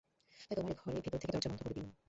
[0.41, 1.91] তাই তোমার এ-ঘরে ভিতর থেকে দরজা বন্ধ করে দিলুম।